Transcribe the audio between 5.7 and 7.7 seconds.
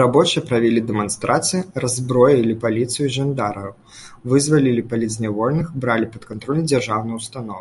бралі пад кантроль дзяржаўныя ўстановы.